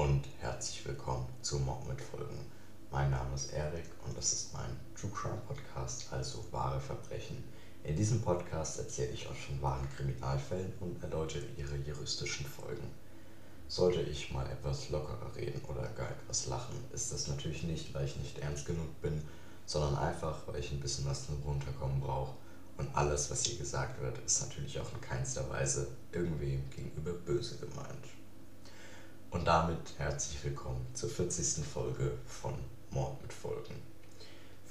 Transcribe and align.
und 0.00 0.24
herzlich 0.38 0.86
willkommen 0.86 1.26
zu 1.42 1.58
Mob 1.58 1.86
mit 1.86 2.00
Folgen. 2.00 2.46
Mein 2.90 3.10
Name 3.10 3.34
ist 3.34 3.52
Erik 3.52 3.84
und 4.06 4.16
das 4.16 4.32
ist 4.32 4.54
mein 4.54 4.74
True 4.98 5.10
Crime 5.10 5.42
Podcast, 5.46 6.10
also 6.10 6.42
wahre 6.50 6.80
Verbrechen. 6.80 7.44
In 7.84 7.96
diesem 7.96 8.22
Podcast 8.22 8.78
erzähle 8.78 9.10
ich 9.10 9.28
euch 9.28 9.44
von 9.44 9.60
wahren 9.60 9.86
Kriminalfällen 9.94 10.72
und 10.80 11.02
erläutere 11.02 11.44
ihre 11.58 11.76
juristischen 11.76 12.46
Folgen. 12.46 12.88
Sollte 13.68 14.00
ich 14.00 14.32
mal 14.32 14.46
etwas 14.46 14.88
lockerer 14.88 15.36
reden 15.36 15.60
oder 15.68 15.86
gar 15.90 16.10
etwas 16.10 16.46
lachen, 16.46 16.76
ist 16.94 17.12
das 17.12 17.28
natürlich 17.28 17.64
nicht, 17.64 17.92
weil 17.92 18.06
ich 18.06 18.16
nicht 18.16 18.38
ernst 18.38 18.64
genug 18.64 19.02
bin, 19.02 19.20
sondern 19.66 19.96
einfach, 19.96 20.38
weil 20.46 20.60
ich 20.60 20.72
ein 20.72 20.80
bisschen 20.80 21.04
was 21.04 21.26
zum 21.26 21.42
Runterkommen 21.42 22.00
brauche. 22.00 22.36
Und 22.78 22.88
alles, 22.96 23.30
was 23.30 23.44
hier 23.44 23.58
gesagt 23.58 24.00
wird, 24.00 24.16
ist 24.24 24.40
natürlich 24.40 24.80
auch 24.80 24.90
in 24.94 25.00
keinster 25.02 25.46
Weise 25.50 25.88
irgendwem 26.10 26.70
gegenüber 26.70 27.12
böse 27.12 27.58
gemeint. 27.58 28.19
Und 29.30 29.46
damit 29.46 29.94
herzlich 29.96 30.42
willkommen 30.42 30.84
zur 30.92 31.08
40. 31.08 31.64
Folge 31.64 32.10
von 32.26 32.52
Mord 32.90 33.22
mit 33.22 33.32
Folgen. 33.32 33.76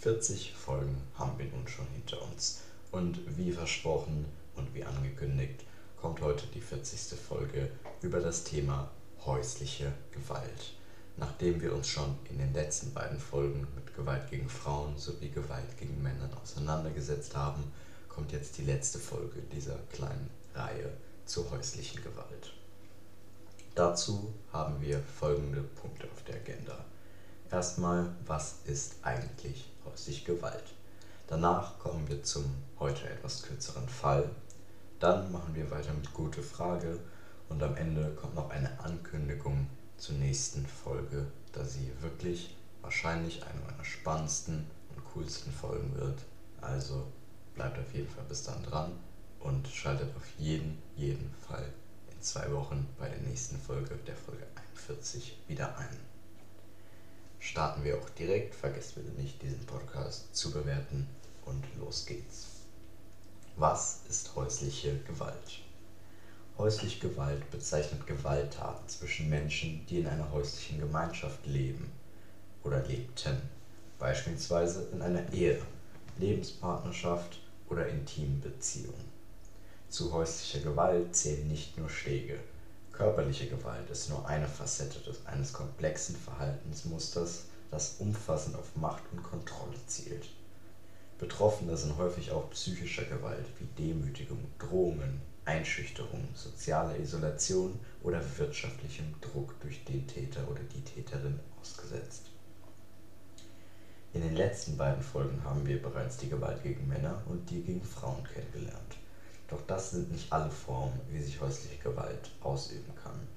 40 0.01 0.53
Folgen 0.53 1.01
haben 1.17 1.39
wir 1.39 1.45
nun 1.45 1.65
schon 1.65 1.87
hinter 1.93 2.21
uns. 2.23 2.59
Und 2.91 3.21
wie 3.37 3.53
versprochen 3.53 4.25
und 4.57 4.75
wie 4.75 4.83
angekündigt, 4.83 5.63
kommt 6.01 6.19
heute 6.19 6.45
die 6.47 6.59
40. 6.59 7.17
Folge 7.17 7.71
über 8.01 8.19
das 8.19 8.43
Thema 8.43 8.91
häusliche 9.25 9.93
Gewalt. 10.11 10.73
Nachdem 11.15 11.61
wir 11.61 11.73
uns 11.73 11.87
schon 11.87 12.17
in 12.29 12.37
den 12.37 12.53
letzten 12.53 12.93
beiden 12.93 13.17
Folgen 13.17 13.65
mit 13.75 13.95
Gewalt 13.95 14.29
gegen 14.29 14.49
Frauen 14.49 14.97
sowie 14.97 15.29
Gewalt 15.29 15.77
gegen 15.77 16.03
Männer 16.03 16.29
auseinandergesetzt 16.43 17.33
haben, 17.33 17.63
kommt 18.09 18.33
jetzt 18.33 18.57
die 18.57 18.65
letzte 18.65 18.99
Folge 18.99 19.41
dieser 19.53 19.77
kleinen 19.93 20.29
Reihe 20.53 20.91
zur 21.25 21.49
häuslichen 21.49 22.03
Gewalt. 22.03 22.58
Dazu 23.75 24.33
haben 24.51 24.81
wir 24.81 24.99
folgende 24.99 25.61
Punkte 25.61 26.07
auf 26.11 26.23
der 26.23 26.35
Agenda. 26.35 26.85
Erstmal, 27.51 28.09
was 28.25 28.57
ist 28.65 28.95
eigentlich 29.03 29.71
häusliche 29.85 30.35
Gewalt? 30.35 30.73
Danach 31.27 31.79
kommen 31.79 32.07
wir 32.07 32.23
zum 32.23 32.45
heute 32.79 33.09
etwas 33.09 33.43
kürzeren 33.43 33.87
Fall. 33.87 34.29
Dann 34.99 35.31
machen 35.31 35.55
wir 35.55 35.69
weiter 35.71 35.93
mit 35.93 36.13
gute 36.13 36.43
Frage 36.43 36.99
und 37.47 37.63
am 37.63 37.75
Ende 37.75 38.11
kommt 38.15 38.35
noch 38.35 38.49
eine 38.49 38.79
Ankündigung 38.79 39.67
zur 39.97 40.15
nächsten 40.15 40.65
Folge, 40.65 41.27
da 41.53 41.63
sie 41.63 41.91
wirklich 42.01 42.55
wahrscheinlich 42.81 43.43
eine 43.43 43.61
meiner 43.61 43.85
spannendsten 43.85 44.65
und 44.95 45.05
coolsten 45.13 45.51
Folgen 45.51 45.95
wird. 45.95 46.19
Also 46.61 47.07
bleibt 47.55 47.79
auf 47.79 47.93
jeden 47.93 48.09
Fall 48.09 48.25
bis 48.27 48.43
dann 48.43 48.63
dran 48.63 48.91
und 49.39 49.67
schaltet 49.67 50.15
auf 50.15 50.27
jeden, 50.37 50.81
jeden 50.95 51.33
Fall 51.47 51.71
zwei 52.21 52.51
Wochen 52.51 52.87
bei 52.97 53.07
der 53.07 53.19
nächsten 53.19 53.57
Folge, 53.57 53.95
der 54.07 54.15
Folge 54.15 54.45
41, 54.55 55.37
wieder 55.47 55.77
ein. 55.77 55.97
Starten 57.39 57.83
wir 57.83 57.97
auch 57.97 58.09
direkt, 58.11 58.55
vergesst 58.55 58.95
bitte 58.95 59.11
nicht, 59.11 59.41
diesen 59.41 59.65
Podcast 59.65 60.35
zu 60.35 60.51
bewerten 60.51 61.07
und 61.45 61.63
los 61.77 62.05
geht's. 62.05 62.47
Was 63.55 64.01
ist 64.09 64.35
häusliche 64.35 64.97
Gewalt? 64.99 65.59
Häusliche 66.57 66.99
Gewalt 67.07 67.49
bezeichnet 67.51 68.05
Gewalttaten 68.05 68.87
zwischen 68.89 69.29
Menschen, 69.29 69.85
die 69.87 69.99
in 69.99 70.07
einer 70.07 70.31
häuslichen 70.31 70.79
Gemeinschaft 70.79 71.45
leben 71.45 71.89
oder 72.63 72.85
lebten, 72.85 73.37
beispielsweise 73.97 74.89
in 74.91 75.01
einer 75.01 75.31
Ehe, 75.31 75.61
Lebenspartnerschaft 76.17 77.39
oder 77.69 77.87
intimen 77.87 78.41
Beziehungen. 78.41 79.08
Zu 79.89 80.13
häuslicher 80.13 80.59
Gewalt 80.59 81.15
zählen 81.15 81.47
nicht 81.47 81.75
nur 81.75 81.89
Schläge. 81.89 82.39
Körperliche 82.91 83.47
Gewalt 83.47 83.89
ist 83.89 84.09
nur 84.09 84.27
eine 84.27 84.47
Facette 84.47 84.99
eines 85.25 85.51
komplexen 85.51 86.15
Verhaltensmusters, 86.15 87.45
das 87.71 87.95
umfassend 87.97 88.55
auf 88.55 88.75
Macht 88.75 89.01
und 89.11 89.23
Kontrolle 89.23 89.77
zielt. 89.87 90.29
Betroffene 91.17 91.75
sind 91.75 91.97
häufig 91.97 92.29
auch 92.31 92.51
psychischer 92.51 93.05
Gewalt 93.05 93.47
wie 93.57 93.83
Demütigung, 93.83 94.45
Drohungen, 94.59 95.21
Einschüchterung, 95.45 96.27
soziale 96.35 96.95
Isolation 96.99 97.79
oder 98.03 98.21
wirtschaftlichem 98.37 99.15
Druck 99.21 99.59
durch 99.59 99.83
den 99.85 100.05
Täter 100.05 100.47
oder 100.51 100.61
die 100.71 100.81
Täterin 100.81 101.39
ausgesetzt. 101.59 102.27
In 104.13 104.21
den 104.21 104.35
letzten 104.35 104.77
beiden 104.77 105.01
Folgen 105.01 105.43
haben 105.43 105.65
wir 105.65 105.81
bereits 105.81 106.17
die 106.17 106.29
Gewalt 106.29 106.61
gegen 106.61 106.87
Männer 106.87 107.23
und 107.25 107.49
die 107.49 107.61
gegen 107.61 107.83
Frauen 107.83 108.23
kennengelernt. 108.23 108.97
Doch 109.49 109.61
das 109.65 109.91
sind 109.91 110.11
nicht 110.11 110.31
alle 110.31 110.51
Formen, 110.51 110.99
wie 111.09 111.21
sich 111.21 111.41
häusliche 111.41 111.77
Gewalt 111.77 112.29
ausüben 112.41 112.93
kann. 113.03 113.27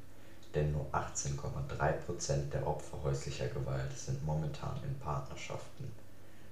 Denn 0.54 0.72
nur 0.72 0.86
18,3% 0.92 2.50
der 2.50 2.66
Opfer 2.66 3.02
häuslicher 3.02 3.48
Gewalt 3.48 3.96
sind 3.96 4.22
momentan 4.24 4.78
in 4.84 4.98
Partnerschaften. 4.98 5.90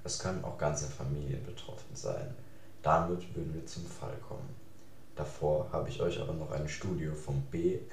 Es 0.02 0.18
können 0.18 0.42
auch 0.44 0.56
ganze 0.56 0.86
Familien 0.86 1.44
betroffen 1.44 1.94
sein. 1.94 2.34
Damit 2.82 3.34
würden 3.36 3.52
wir 3.52 3.66
zum 3.66 3.84
Fall 3.84 4.16
kommen. 4.26 4.48
Davor 5.14 5.70
habe 5.70 5.90
ich 5.90 6.00
euch 6.00 6.18
aber 6.18 6.32
noch 6.32 6.50
eine 6.52 6.70
Studie 6.70 7.08
vom 7.08 7.42
BMFSFJ, 7.50 7.88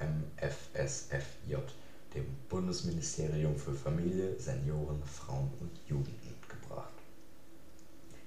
dem 2.14 2.24
Bundesministerium 2.48 3.58
für 3.58 3.74
Familie, 3.74 4.40
Senioren, 4.40 5.02
Frauen 5.04 5.52
und 5.60 5.78
Jugend, 5.86 6.24
mitgebracht. 6.24 6.88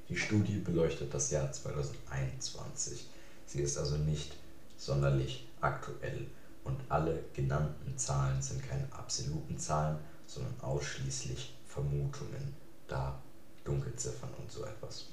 Die 0.08 0.18
Studie 0.18 0.60
beleuchtet 0.60 1.12
das 1.12 1.32
Jahr 1.32 1.52
2021 1.52 3.08
Sie 3.52 3.62
ist 3.62 3.78
also 3.78 3.98
nicht 3.98 4.36
sonderlich 4.78 5.46
aktuell 5.60 6.28
und 6.64 6.80
alle 6.88 7.22
genannten 7.34 7.98
Zahlen 7.98 8.42
sind 8.42 8.64
keine 8.64 8.90
absoluten 8.94 9.60
Zahlen, 9.60 9.98
sondern 10.26 10.58
ausschließlich 10.62 11.54
Vermutungen, 11.68 12.54
da 12.88 13.22
Dunkelziffern 13.66 14.30
und 14.40 14.50
so 14.50 14.64
etwas. 14.64 15.08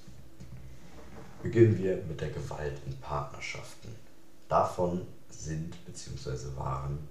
Beginnen 1.43 1.77
wir 1.78 1.97
mit 2.04 2.21
der 2.21 2.31
Gewalt 2.31 2.81
in 2.87 2.97
Partnerschaften. 2.98 3.93
Davon 4.48 5.04
sind 5.28 5.84
bzw. 5.84 6.56
waren 6.56 7.09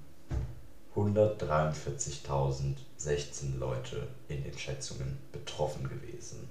143.016 0.95 3.57
Leute 3.57 4.07
in 4.29 4.45
den 4.45 4.57
Schätzungen 4.57 5.17
betroffen 5.33 5.89
gewesen. 5.89 6.47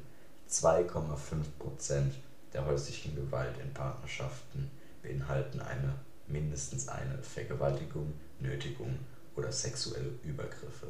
2,5% 0.50 2.12
der 2.52 2.66
häuslichen 2.66 3.16
Gewalt 3.16 3.58
in 3.64 3.74
Partnerschaften 3.74 4.70
beinhalten 5.02 5.62
eine 5.62 5.96
mindestens 6.28 6.90
eine 6.90 7.24
Vergewaltigung, 7.24 8.14
Nötigung 8.40 9.00
oder 9.38 9.54
sexuelle 9.54 10.20
Übergriffe. 10.22 10.88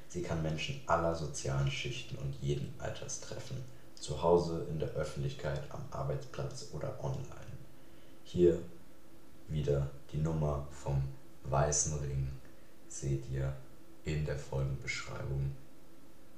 Sie 0.09 0.23
kann 0.23 0.43
Menschen 0.43 0.81
aller 0.87 1.15
sozialen 1.15 1.71
Schichten 1.71 2.17
und 2.17 2.35
jeden 2.41 2.75
Alters 2.79 3.21
treffen, 3.21 3.63
zu 3.95 4.23
Hause, 4.23 4.67
in 4.71 4.79
der 4.79 4.91
Öffentlichkeit, 4.91 5.63
am 5.71 5.85
Arbeitsplatz 5.91 6.69
oder 6.73 7.03
online. 7.03 7.59
Hier 8.25 8.59
wieder 9.49 9.91
die 10.13 10.19
Nummer 10.19 10.67
vom 10.71 11.03
Weißen 11.45 11.99
Ring 11.99 12.31
seht 12.89 13.29
ihr 13.31 13.55
in 14.05 14.25
der 14.25 14.39
Folgenbeschreibung. 14.39 15.53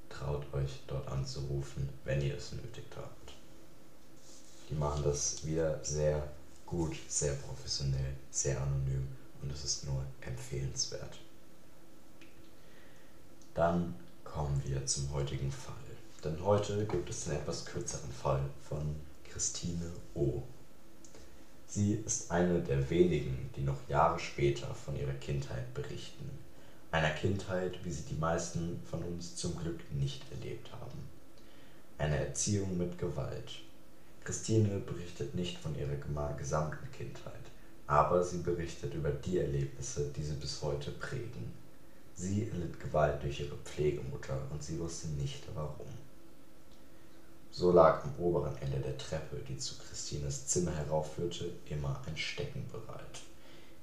Traut 0.09 0.53
euch 0.53 0.83
dort 0.87 1.09
anzurufen, 1.09 1.89
wenn 2.05 2.21
ihr 2.21 2.37
es 2.37 2.53
nötig 2.53 2.85
habt. 2.97 3.20
Die 4.71 4.77
machen 4.77 5.03
das 5.03 5.45
wieder 5.45 5.85
sehr 5.85 6.23
gut, 6.65 6.97
sehr 7.09 7.35
professionell, 7.35 8.15
sehr 8.31 8.61
anonym 8.61 9.09
und 9.43 9.53
es 9.53 9.65
ist 9.65 9.87
nur 9.87 10.05
empfehlenswert. 10.21 11.19
Dann 13.55 13.95
kommen 14.23 14.63
wir 14.65 14.87
zum 14.87 15.13
heutigen 15.13 15.51
Fall. 15.51 15.75
Denn 16.23 16.45
heute 16.45 16.87
gibt 16.87 17.11
es 17.11 17.27
einen 17.27 17.39
etwas 17.39 17.65
kürzeren 17.65 18.13
Fall 18.13 18.43
von 18.69 18.95
Christine 19.29 19.91
O. 20.15 20.43
Sie 21.67 21.95
ist 21.95 22.31
eine 22.31 22.61
der 22.61 22.91
wenigen, 22.91 23.51
die 23.57 23.63
noch 23.63 23.89
Jahre 23.89 24.19
später 24.19 24.75
von 24.75 24.97
ihrer 24.97 25.15
Kindheit 25.15 25.73
berichten. 25.73 26.31
Einer 26.91 27.11
Kindheit, 27.11 27.85
wie 27.85 27.93
sie 27.93 28.03
die 28.03 28.19
meisten 28.19 28.83
von 28.91 29.03
uns 29.03 29.37
zum 29.37 29.57
Glück 29.57 29.81
nicht 29.93 30.23
erlebt 30.31 30.71
haben. 30.73 31.09
Eine 31.99 32.19
Erziehung 32.19 32.77
mit 32.77 32.99
Gewalt. 32.99 33.63
Christine 34.31 34.79
berichtet 34.79 35.35
nicht 35.35 35.59
von 35.59 35.77
ihrer 35.77 35.97
gesamten 36.35 36.89
Kindheit, 36.93 37.51
aber 37.89 38.23
sie 38.23 38.39
berichtet 38.39 38.95
über 38.95 39.11
die 39.11 39.39
Erlebnisse, 39.39 40.09
die 40.17 40.23
sie 40.23 40.37
bis 40.37 40.63
heute 40.63 40.93
prägen. 40.93 41.53
Sie 42.15 42.49
erlitt 42.49 42.79
Gewalt 42.79 43.21
durch 43.25 43.41
ihre 43.41 43.57
Pflegemutter 43.57 44.39
und 44.53 44.63
sie 44.63 44.79
wusste 44.79 45.09
nicht 45.09 45.43
warum. 45.57 45.89
So 47.51 47.73
lag 47.73 48.05
am 48.05 48.15
oberen 48.21 48.57
Ende 48.59 48.79
der 48.79 48.97
Treppe, 48.99 49.39
die 49.49 49.59
zu 49.59 49.75
Christines 49.79 50.47
Zimmer 50.47 50.77
heraufführte, 50.77 51.51
immer 51.69 52.01
ein 52.07 52.17
Stecken 52.17 52.65
bereit. 52.71 53.23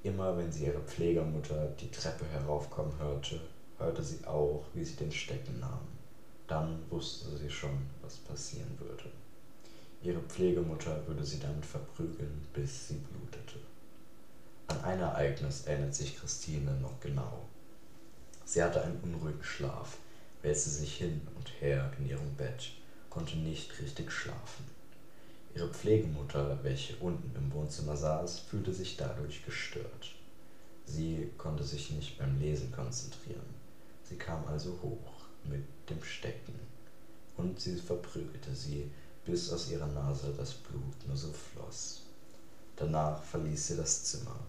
Immer 0.04 0.38
wenn 0.38 0.54
sie 0.54 0.68
ihre 0.68 0.80
Pflegemutter 0.80 1.74
die 1.82 1.92
Treppe 1.92 2.26
heraufkommen 2.26 2.98
hörte, 3.00 3.42
hörte 3.80 4.02
sie 4.02 4.26
auch, 4.26 4.64
wie 4.74 4.86
sie 4.86 4.96
den 4.96 5.12
Stecken 5.12 5.60
nahm. 5.60 5.90
Dann 6.48 6.80
wusste 6.90 7.36
sie 7.36 7.50
schon, 7.50 7.90
was 8.02 8.16
passieren 8.16 8.80
würde. 8.80 9.12
Ihre 10.04 10.22
Pflegemutter 10.22 11.08
würde 11.08 11.26
sie 11.26 11.40
damit 11.40 11.66
verprügeln, 11.66 12.46
bis 12.54 12.88
sie 12.88 12.96
blutete. 12.96 13.60
An 14.68 14.84
ein 14.84 15.00
Ereignis 15.00 15.66
erinnert 15.66 15.96
sich 15.96 16.18
Christine 16.18 16.72
noch 16.82 17.00
genau. 17.00 17.46
Sie 18.46 18.64
hatte 18.64 18.84
einen 18.84 19.00
unruhigen 19.02 19.44
Schlaf, 19.44 19.98
wälzte 20.42 20.70
sich 20.70 20.96
hin 20.96 21.28
und 21.36 21.52
her 21.60 21.92
in 22.00 22.10
ihrem 22.10 22.34
Bett 22.36 22.72
konnte 23.18 23.36
nicht 23.38 23.80
richtig 23.80 24.12
schlafen. 24.12 24.66
Ihre 25.56 25.70
Pflegemutter, 25.70 26.60
welche 26.62 26.96
unten 26.98 27.36
im 27.36 27.52
Wohnzimmer 27.52 27.98
saß, 27.98 28.40
fühlte 28.40 28.74
sich 28.74 28.96
dadurch 28.96 29.44
gestört. 29.44 30.14
Sie 30.86 31.32
konnte 31.40 31.64
sich 31.64 31.90
nicht 31.90 32.20
beim 32.20 32.40
Lesen 32.40 32.72
konzentrieren. 32.72 33.56
Sie 34.04 34.18
kam 34.18 34.46
also 34.46 34.78
hoch 34.84 35.26
mit 35.46 35.64
dem 35.90 36.04
Stecken 36.04 36.54
und 37.38 37.60
sie 37.60 37.76
verprügelte 37.76 38.54
sie, 38.54 38.92
bis 39.28 39.54
aus 39.54 39.70
ihrer 39.70 39.86
Nase 39.86 40.34
das 40.36 40.54
Blut 40.54 41.08
nur 41.08 41.16
so 41.16 41.32
floss. 41.32 42.02
Danach 42.76 43.22
verließ 43.22 43.68
sie 43.68 43.78
das 43.78 44.06
Zimmer. 44.06 44.40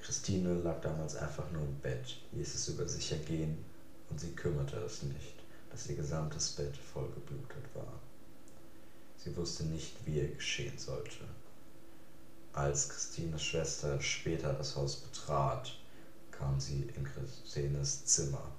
Christine 0.00 0.54
lag 0.62 0.80
damals 0.80 1.16
einfach 1.16 1.50
nur 1.50 1.62
im 1.62 1.78
Bett, 1.80 2.16
ließ 2.32 2.54
es 2.54 2.68
über 2.68 2.88
sich 2.88 3.12
ergehen 3.12 3.62
und 4.08 4.18
sie 4.18 4.32
kümmerte 4.32 4.78
es 4.78 5.02
nicht 5.02 5.44
dass 5.74 5.88
ihr 5.88 5.96
gesamtes 5.96 6.50
Bett 6.50 6.76
vollgeblutet 6.76 7.64
war. 7.74 8.00
Sie 9.16 9.36
wusste 9.36 9.64
nicht, 9.64 9.92
wie 10.06 10.18
ihr 10.18 10.28
geschehen 10.28 10.78
sollte. 10.78 11.24
Als 12.52 12.88
Christines 12.88 13.42
Schwester 13.42 14.00
später 14.00 14.52
das 14.52 14.76
Haus 14.76 14.94
betrat, 14.94 15.76
kam 16.30 16.60
sie 16.60 16.88
in 16.94 17.02
Christines 17.02 18.04
Zimmer. 18.04 18.52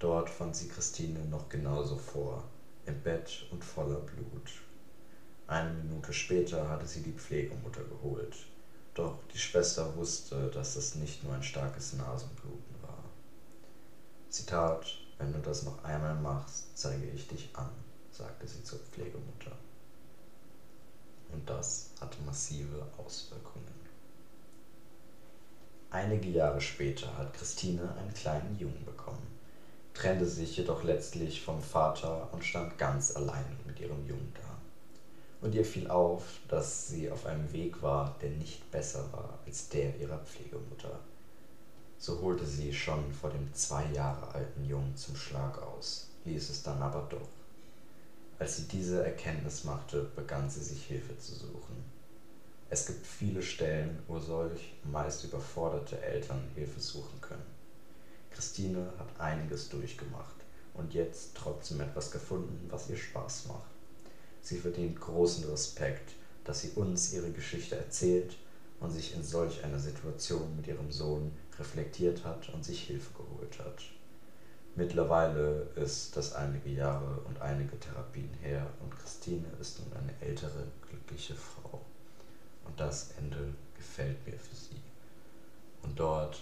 Dort 0.00 0.28
fand 0.28 0.54
sie 0.54 0.68
Christine 0.68 1.20
noch 1.30 1.48
genauso 1.48 1.96
vor, 1.96 2.44
im 2.84 3.00
Bett 3.00 3.46
und 3.50 3.64
voller 3.64 4.00
Blut. 4.00 4.50
Eine 5.50 5.70
Minute 5.70 6.12
später 6.12 6.68
hatte 6.68 6.86
sie 6.86 7.02
die 7.02 7.10
Pflegemutter 7.10 7.82
geholt. 7.82 8.36
Doch 8.94 9.18
die 9.34 9.38
Schwester 9.38 9.96
wusste, 9.96 10.48
dass 10.48 10.76
es 10.76 10.94
nicht 10.94 11.24
nur 11.24 11.34
ein 11.34 11.42
starkes 11.42 11.94
Nasenbluten 11.94 12.76
war. 12.82 13.02
Sie 14.28 14.46
tat, 14.46 14.86
wenn 15.18 15.32
du 15.32 15.40
das 15.40 15.64
noch 15.64 15.82
einmal 15.82 16.14
machst, 16.14 16.66
zeige 16.78 17.04
ich 17.06 17.26
dich 17.26 17.50
an, 17.54 17.68
sagte 18.12 18.46
sie 18.46 18.62
zur 18.62 18.78
Pflegemutter. 18.78 19.50
Und 21.32 21.50
das 21.50 21.90
hatte 22.00 22.22
massive 22.22 22.86
Auswirkungen. 22.96 23.74
Einige 25.90 26.28
Jahre 26.28 26.60
später 26.60 27.18
hat 27.18 27.34
Christine 27.34 27.92
einen 27.96 28.14
kleinen 28.14 28.56
Jungen 28.56 28.84
bekommen, 28.84 29.26
trennte 29.94 30.26
sich 30.26 30.56
jedoch 30.56 30.84
letztlich 30.84 31.42
vom 31.42 31.60
Vater 31.60 32.32
und 32.32 32.44
stand 32.44 32.78
ganz 32.78 33.16
allein 33.16 33.56
mit 33.66 33.80
ihrem 33.80 34.06
Jungen 34.06 34.32
da. 34.32 34.49
Und 35.40 35.54
ihr 35.54 35.64
fiel 35.64 35.88
auf, 35.88 36.40
dass 36.48 36.88
sie 36.88 37.10
auf 37.10 37.24
einem 37.24 37.50
Weg 37.52 37.82
war, 37.82 38.16
der 38.20 38.30
nicht 38.30 38.70
besser 38.70 39.10
war 39.12 39.38
als 39.46 39.68
der 39.70 39.96
ihrer 39.98 40.18
Pflegemutter. 40.18 41.00
So 41.98 42.20
holte 42.20 42.46
sie 42.46 42.72
schon 42.72 43.12
vor 43.12 43.30
dem 43.30 43.52
zwei 43.54 43.84
Jahre 43.92 44.34
alten 44.34 44.64
Jungen 44.64 44.96
zum 44.96 45.16
Schlag 45.16 45.60
aus, 45.62 46.08
ließ 46.24 46.50
es 46.50 46.62
dann 46.62 46.80
aber 46.82 47.06
doch. 47.10 47.28
Als 48.38 48.56
sie 48.56 48.68
diese 48.68 49.04
Erkenntnis 49.04 49.64
machte, 49.64 50.10
begann 50.16 50.48
sie 50.48 50.62
sich 50.62 50.84
Hilfe 50.84 51.18
zu 51.18 51.34
suchen. 51.34 51.84
Es 52.70 52.86
gibt 52.86 53.06
viele 53.06 53.42
Stellen, 53.42 53.98
wo 54.06 54.18
solch 54.18 54.74
meist 54.84 55.24
überforderte 55.24 56.00
Eltern 56.00 56.40
Hilfe 56.54 56.80
suchen 56.80 57.20
können. 57.20 57.46
Christine 58.30 58.92
hat 58.98 59.20
einiges 59.20 59.68
durchgemacht 59.68 60.36
und 60.74 60.94
jetzt 60.94 61.34
trotzdem 61.34 61.80
etwas 61.80 62.10
gefunden, 62.10 62.66
was 62.70 62.88
ihr 62.88 62.96
Spaß 62.96 63.48
macht. 63.48 63.79
Sie 64.42 64.58
verdient 64.58 65.00
großen 65.00 65.48
Respekt, 65.50 66.12
dass 66.44 66.60
sie 66.60 66.70
uns 66.70 67.12
ihre 67.12 67.30
Geschichte 67.30 67.76
erzählt 67.76 68.36
und 68.80 68.90
sich 68.90 69.14
in 69.14 69.22
solch 69.22 69.62
einer 69.62 69.78
Situation 69.78 70.56
mit 70.56 70.66
ihrem 70.66 70.90
Sohn 70.90 71.32
reflektiert 71.58 72.24
hat 72.24 72.48
und 72.54 72.64
sich 72.64 72.82
Hilfe 72.82 73.10
geholt 73.12 73.58
hat. 73.58 73.82
Mittlerweile 74.76 75.66
ist 75.74 76.16
das 76.16 76.32
einige 76.32 76.70
Jahre 76.70 77.20
und 77.26 77.40
einige 77.40 77.78
Therapien 77.78 78.32
her 78.40 78.66
und 78.80 78.96
Christine 78.96 79.46
ist 79.60 79.80
nun 79.80 79.92
eine 79.92 80.14
ältere, 80.20 80.64
glückliche 80.88 81.34
Frau. 81.34 81.80
Und 82.64 82.78
das 82.78 83.10
Ende 83.18 83.52
gefällt 83.76 84.24
mir 84.26 84.38
für 84.38 84.56
sie. 84.56 84.80
Und 85.82 85.98
dort, 85.98 86.40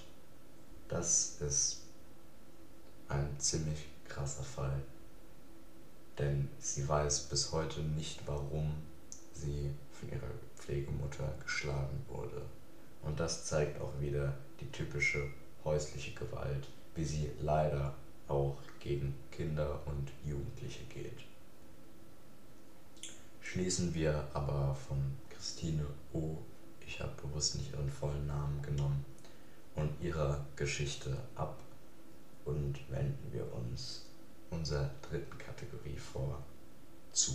das 0.88 1.40
ist 1.40 1.80
ein 3.08 3.28
ziemlich 3.38 3.88
krasser 4.06 4.42
Fall. 4.42 4.82
Denn 6.18 6.48
sie 6.58 6.88
weiß 6.88 7.28
bis 7.28 7.52
heute 7.52 7.80
nicht, 7.80 8.20
warum 8.26 8.74
sie 9.32 9.70
von 9.92 10.10
ihrer 10.10 10.30
Pflegemutter 10.56 11.32
geschlagen 11.42 12.04
wurde. 12.08 12.42
Und 13.02 13.20
das 13.20 13.44
zeigt 13.44 13.80
auch 13.80 13.92
wieder 14.00 14.34
die 14.60 14.70
typische 14.70 15.30
häusliche 15.64 16.12
Gewalt, 16.12 16.68
wie 16.94 17.04
sie 17.04 17.30
leider 17.40 17.94
auch 18.26 18.56
gegen 18.80 19.14
Kinder 19.30 19.80
und 19.86 20.10
Jugendliche 20.24 20.84
geht. 20.84 21.24
Schließen 23.40 23.94
wir 23.94 24.28
aber 24.34 24.74
von 24.74 24.98
Christine 25.30 25.86
O., 26.12 26.36
ich 26.86 27.00
habe 27.00 27.12
bewusst 27.22 27.56
nicht 27.56 27.72
ihren 27.72 27.90
vollen 27.90 28.26
Namen 28.26 28.60
genommen, 28.62 29.04
und 29.74 29.90
ihrer 30.00 30.44
Geschichte 30.56 31.16
ab 31.36 31.62
und 32.44 32.78
wenden 32.90 33.32
wir 33.32 33.52
uns 33.54 34.07
unserer 34.50 34.90
dritten 35.02 35.38
Kategorie 35.38 35.96
vor 35.96 36.42
zu 37.12 37.32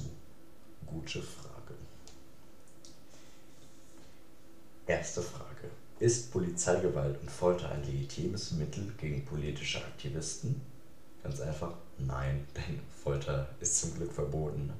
gute 0.85 1.21
Frage. 1.21 1.75
Erste 4.87 5.21
Frage. 5.21 5.69
Ist 5.99 6.31
Polizeigewalt 6.31 7.19
und 7.21 7.31
Folter 7.31 7.71
ein 7.71 7.83
legitimes 7.83 8.51
Mittel 8.51 8.91
gegen 8.97 9.23
politische 9.25 9.79
Aktivisten? 9.79 10.61
Ganz 11.23 11.39
einfach, 11.39 11.73
nein, 11.97 12.45
denn 12.55 12.79
Folter 13.03 13.47
ist 13.59 13.79
zum 13.79 13.95
Glück 13.95 14.11
verboten. 14.11 14.73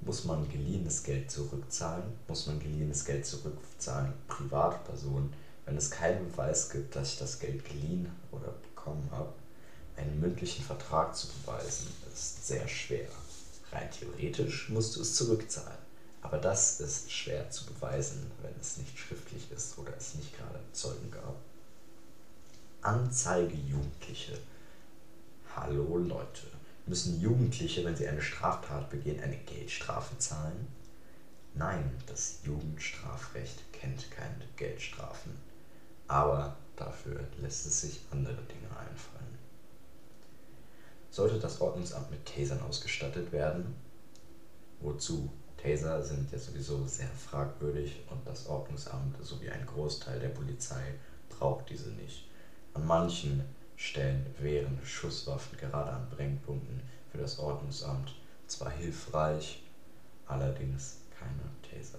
Muss 0.00 0.24
man 0.24 0.48
geliehenes 0.48 1.02
Geld 1.02 1.30
zurückzahlen? 1.30 2.04
Muss 2.28 2.46
man 2.46 2.60
geliehenes 2.60 3.04
Geld 3.04 3.26
zurückzahlen? 3.26 4.12
Privatpersonen, 4.28 5.32
wenn 5.66 5.76
es 5.76 5.90
keinen 5.90 6.30
Beweis 6.30 6.70
gibt, 6.70 6.94
dass 6.96 7.14
ich 7.14 7.18
das 7.18 7.40
Geld 7.40 7.64
geliehen 7.64 8.08
oder 8.30 8.54
bekommen 8.62 9.08
habe, 9.10 9.32
einen 9.98 10.20
mündlichen 10.20 10.64
Vertrag 10.64 11.14
zu 11.16 11.28
beweisen, 11.28 11.88
ist 12.12 12.46
sehr 12.46 12.66
schwer. 12.68 13.08
Rein 13.72 13.90
theoretisch 13.90 14.68
musst 14.68 14.96
du 14.96 15.02
es 15.02 15.14
zurückzahlen. 15.14 15.78
Aber 16.22 16.38
das 16.38 16.80
ist 16.80 17.10
schwer 17.12 17.48
zu 17.50 17.66
beweisen, 17.66 18.30
wenn 18.42 18.54
es 18.60 18.76
nicht 18.78 18.98
schriftlich 18.98 19.50
ist 19.50 19.78
oder 19.78 19.96
es 19.96 20.14
nicht 20.14 20.36
gerade 20.36 20.60
Zeugen 20.72 21.10
gab. 21.10 21.36
Anzeige 22.82 23.54
Jugendliche. 23.54 24.38
Hallo 25.54 25.96
Leute, 25.96 26.46
müssen 26.86 27.20
Jugendliche, 27.20 27.84
wenn 27.84 27.96
sie 27.96 28.08
eine 28.08 28.22
Straftat 28.22 28.90
begehen, 28.90 29.20
eine 29.22 29.36
Geldstrafe 29.38 30.16
zahlen? 30.18 30.68
Nein, 31.54 31.90
das 32.06 32.38
Jugendstrafrecht 32.44 33.72
kennt 33.72 34.10
keine 34.10 34.46
Geldstrafen. 34.56 35.32
Aber 36.06 36.56
dafür 36.76 37.20
lässt 37.38 37.66
es 37.66 37.80
sich 37.80 38.00
andere 38.10 38.42
Dinge 38.42 38.70
einfallen. 38.70 39.38
Sollte 41.18 41.40
das 41.40 41.60
Ordnungsamt 41.60 42.12
mit 42.12 42.24
Tasern 42.26 42.62
ausgestattet 42.62 43.32
werden? 43.32 43.74
Wozu? 44.78 45.28
Taser 45.60 46.00
sind 46.00 46.30
ja 46.30 46.38
sowieso 46.38 46.86
sehr 46.86 47.08
fragwürdig 47.08 48.04
und 48.08 48.24
das 48.24 48.46
Ordnungsamt 48.46 49.16
sowie 49.20 49.50
ein 49.50 49.66
Großteil 49.66 50.20
der 50.20 50.28
Polizei 50.28 50.94
braucht 51.28 51.70
diese 51.70 51.90
nicht. 51.90 52.28
An 52.72 52.86
manchen 52.86 53.42
Stellen 53.74 54.26
wären 54.38 54.78
Schusswaffen 54.84 55.58
gerade 55.58 55.90
an 55.90 56.08
Brennpunkten 56.08 56.82
für 57.10 57.18
das 57.18 57.40
Ordnungsamt 57.40 58.14
zwar 58.46 58.70
hilfreich, 58.70 59.60
allerdings 60.24 60.98
keine 61.18 61.50
Taser. 61.68 61.98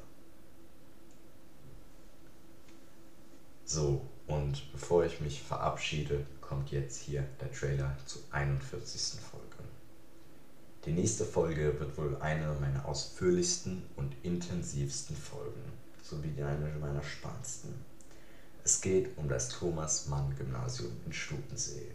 So, 3.65 4.01
und 4.29 4.71
bevor 4.71 5.03
ich 5.03 5.19
mich 5.21 5.41
verabschiede, 5.41 6.25
kommt 6.39 6.71
jetzt 6.71 7.01
hier 7.01 7.25
der 7.41 7.51
Trailer 7.51 7.95
zur 8.05 8.21
41. 8.31 9.19
Folge. 9.19 9.45
Die 10.85 10.91
nächste 10.91 11.25
Folge 11.25 11.79
wird 11.79 11.97
wohl 11.97 12.15
eine 12.21 12.55
meiner 12.61 12.85
ausführlichsten 12.85 13.83
und 13.95 14.15
intensivsten 14.23 15.15
Folgen, 15.15 15.63
sowie 16.03 16.41
eine 16.43 16.69
meiner 16.79 17.03
spannendsten. 17.03 17.73
Es 18.63 18.79
geht 18.81 19.17
um 19.17 19.27
das 19.27 19.49
Thomas-Mann-Gymnasium 19.49 20.91
in 21.05 21.11
Stutensee. 21.11 21.91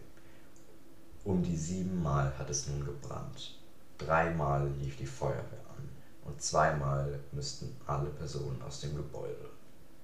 Um 1.23 1.41
die 1.41 1.57
sieben 1.57 2.03
Mal 2.03 2.37
hat 2.37 2.49
es 2.49 2.67
nun 2.67 2.85
gebrannt. 2.85 3.57
Dreimal 3.97 4.69
lief 4.81 4.97
die 4.97 5.05
Feuerwehr 5.05 5.65
an 5.77 5.89
und 6.25 6.41
zweimal 6.41 7.17
müssten 7.31 7.75
alle 7.87 8.09
Personen 8.09 8.61
aus 8.61 8.81
dem 8.81 8.93
Gebäude. 8.95 9.54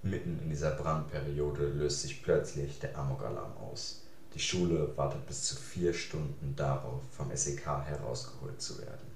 Mitten 0.03 0.39
in 0.41 0.50
dieser 0.50 0.72
Brandperiode 0.72 1.67
löst 1.67 2.01
sich 2.01 2.24
plötzlich 2.24 2.79
der 2.79 2.98
Amokalarm 2.98 3.55
aus. 3.58 4.01
Die 4.34 4.39
Schule 4.39 4.98
wartet 4.98 5.27
bis 5.27 5.43
zu 5.43 5.55
vier 5.55 5.93
Stunden 5.93 6.55
darauf, 6.55 7.01
vom 7.12 7.36
SEK 7.36 7.67
herausgeholt 7.86 8.60
zu 8.60 8.79
werden. 8.79 9.12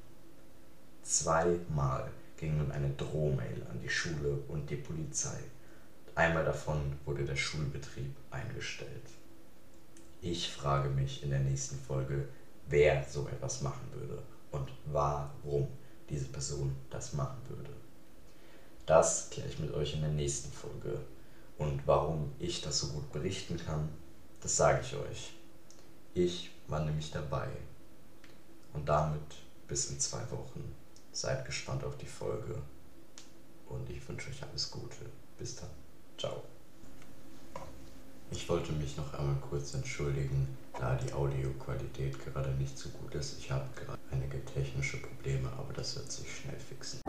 Zweimal 1.02 2.12
ging 2.38 2.58
nun 2.58 2.72
eine 2.72 2.90
Drohmail 2.92 3.66
an 3.72 3.80
die 3.82 3.90
Schule 3.90 4.38
und 4.48 4.70
die 4.70 4.76
Polizei. 4.76 5.40
Einmal 6.14 6.46
davon 6.46 6.80
wurde 7.06 7.26
der 7.26 7.36
Schulbetrieb 7.36 8.16
eingestellt. 8.30 9.10
Ich 10.22 10.52
frage 10.52 10.90
mich 10.90 11.24
in 11.24 11.32
der 11.32 11.40
nächsten 11.40 11.78
Folge, 11.78 12.28
wer 12.68 13.04
so 13.10 13.28
etwas 13.28 13.62
machen 13.62 13.88
würde 13.94 14.22
und 14.52 14.72
warum 14.86 15.68
diese 16.10 16.26
Person 16.26 16.76
das 16.90 17.14
machen 17.14 17.42
würde. 17.50 17.72
Das 18.86 19.30
kläre 19.32 19.50
ich 19.50 19.60
mit 19.60 19.74
euch 19.74 19.94
in 19.94 20.02
der 20.02 20.12
nächsten 20.12 20.52
Folge. 20.52 21.00
Und 21.58 21.88
warum 21.88 22.32
ich 22.40 22.62
das 22.62 22.80
so 22.80 22.88
gut 22.88 23.12
berichten 23.12 23.58
kann, 23.58 23.90
das 24.42 24.58
sage 24.58 24.82
ich 24.82 24.96
euch. 24.96 25.34
Ich 26.14 26.52
war 26.68 26.84
nämlich 26.84 27.12
dabei. 27.12 27.48
Und 28.74 28.88
damit 28.88 29.22
bis 29.68 29.90
in 29.90 30.00
zwei 30.00 30.22
Wochen. 30.32 30.76
Seid 31.12 31.46
gespannt 31.46 31.84
auf 31.84 31.98
die 31.98 32.06
Folge. 32.06 32.62
Und 33.68 33.90
ich 33.90 34.08
wünsche 34.08 34.30
euch 34.30 34.44
alles 34.44 34.70
Gute. 34.70 35.06
Bis 35.38 35.56
dann. 35.56 35.70
Ciao. 36.18 36.44
Ich 38.32 38.48
wollte 38.50 38.72
mich 38.74 38.98
noch 38.98 39.14
einmal 39.14 39.38
kurz 39.50 39.74
entschuldigen, 39.74 40.58
da 40.78 40.96
die 40.96 41.14
Audioqualität 41.14 42.24
gerade 42.24 42.50
nicht 42.52 42.78
so 42.78 42.90
gut 42.90 43.16
ist. 43.16 43.40
Ich 43.40 43.50
habe 43.50 43.66
gerade 43.76 44.00
einige 44.12 44.44
technische 44.46 44.98
Probleme, 44.98 45.50
aber 45.54 45.74
das 45.74 45.96
wird 45.96 46.12
sich 46.12 46.28
schnell 46.36 46.60
fixen. 46.60 47.05